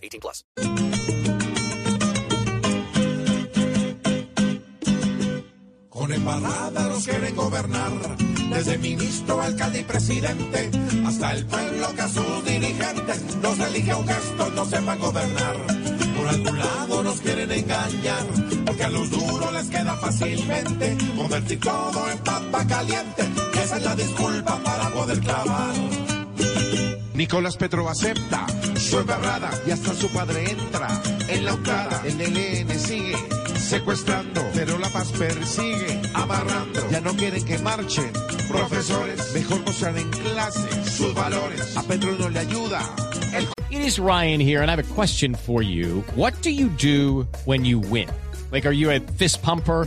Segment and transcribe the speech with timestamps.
[0.00, 0.44] 18 plus.
[5.88, 7.92] Con embarrada nos quieren gobernar,
[8.50, 10.70] desde ministro, alcalde y presidente,
[11.06, 15.56] hasta el pueblo que a sus dirigentes nos elige un gesto, no sepan gobernar.
[16.16, 18.26] Por algún lado nos quieren engañar,
[18.64, 23.28] porque a los duros les queda fácilmente convertir todo en papa caliente,
[23.62, 25.89] esa es la disculpa para poder clavar.
[27.20, 30.88] Nicolás Petro acepta su embarrada y hasta su padre entra
[31.28, 32.02] en la UCADA.
[32.06, 33.14] El ELN sigue
[33.58, 36.80] secuestrando, pero la paz persigue amarrando.
[36.90, 38.10] Ya no quieren que marchen
[38.48, 41.76] profesores, mejor mostrar en clase sus valores.
[41.76, 42.80] A Petro no le ayuda.
[43.34, 46.02] El It is Ryan here, and I have a question for you.
[46.14, 48.08] What do you do when you win?
[48.50, 49.86] Like, are you a fist pumper?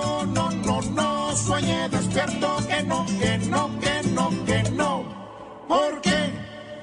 [2.13, 5.03] Que no, que no, que no, que no.
[5.67, 6.33] ¿Por qué,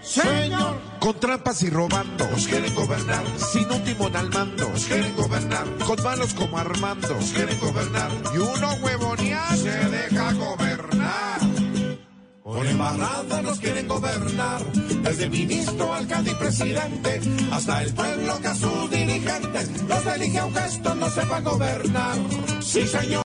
[0.01, 0.81] señor?
[1.01, 2.29] Con trampas y robando.
[2.31, 3.25] Nos quieren gobernar.
[3.53, 4.69] Sin un timón al mando.
[4.71, 5.67] Nos quieren gobernar.
[5.87, 7.09] Con malos como Armando.
[7.09, 8.11] Nos quieren gobernar.
[8.35, 11.41] Y uno huevonear se deja gobernar.
[12.43, 17.21] Por embarrada nos quieren gobernar, desde ministro, alcalde y presidente,
[17.53, 22.17] hasta el pueblo que a sus dirigentes los elige a un gesto, no sepa gobernar.
[22.61, 23.28] Sí, señor.